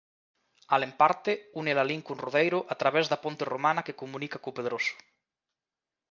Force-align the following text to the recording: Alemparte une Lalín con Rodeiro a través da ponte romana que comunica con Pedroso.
Alemparte 0.75 1.31
une 1.61 1.75
Lalín 1.77 2.01
con 2.07 2.21
Rodeiro 2.25 2.59
a 2.73 2.75
través 2.81 3.05
da 3.07 3.21
ponte 3.23 3.43
romana 3.53 3.85
que 3.85 3.97
comunica 4.01 4.41
con 4.43 4.51
Pedroso. 4.57 4.95